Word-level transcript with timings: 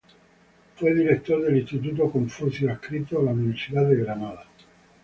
Fue 0.77 0.95
director 0.95 1.43
del 1.43 1.57
Instituto 1.59 2.09
Confucio 2.09 2.71
adscrito 2.71 3.19
a 3.19 3.23
la 3.23 3.33
Universidad 3.33 3.87
de 3.87 3.97
Granada. 3.97 4.45